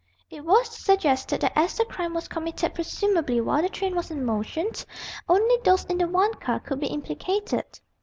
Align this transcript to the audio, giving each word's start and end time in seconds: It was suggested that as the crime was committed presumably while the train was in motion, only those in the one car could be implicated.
It 0.31 0.43
was 0.43 0.67
suggested 0.75 1.41
that 1.41 1.51
as 1.55 1.77
the 1.77 1.85
crime 1.85 2.15
was 2.15 2.27
committed 2.27 2.73
presumably 2.73 3.39
while 3.39 3.61
the 3.61 3.69
train 3.69 3.95
was 3.95 4.09
in 4.09 4.25
motion, 4.25 4.71
only 5.29 5.57
those 5.63 5.85
in 5.85 5.99
the 5.99 6.07
one 6.07 6.33
car 6.39 6.59
could 6.59 6.79
be 6.79 6.87
implicated. 6.87 7.65